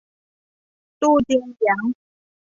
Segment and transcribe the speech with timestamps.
[1.01, 1.81] ตูเจียงเยี่ยน